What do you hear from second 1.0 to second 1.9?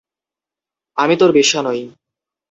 আমি তোর বেশ্যা নই।